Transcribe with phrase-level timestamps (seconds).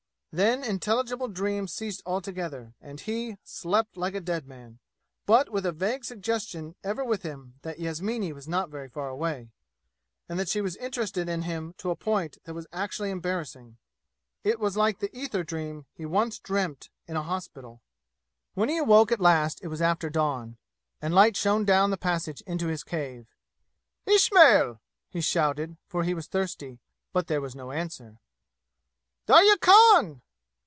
[0.33, 4.79] Then intelligible dreams ceased altogether, and he, slept like a dead man,
[5.25, 9.49] but with a vague suggestion ever with him that Yasmini was not very far away,
[10.29, 13.75] and that she was interested in him to a point that was actually embarrassing.
[14.41, 17.81] It was like the ether dream he once dreamt in a hospital.
[18.53, 20.55] When he awoke at last it was after dawn,
[21.01, 23.27] and light shone down the passage into his cave.
[24.05, 24.79] "Ismail!"
[25.09, 26.79] he shouted, for he was thirsty.
[27.11, 28.19] But there was no answer.
[29.27, 30.21] "Darya Khan!"